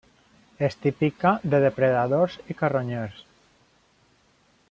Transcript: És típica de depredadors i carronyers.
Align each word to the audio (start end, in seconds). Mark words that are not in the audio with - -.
És 0.67 0.77
típica 0.85 1.33
de 1.55 1.59
depredadors 1.65 2.39
i 2.53 2.57
carronyers. 2.63 3.23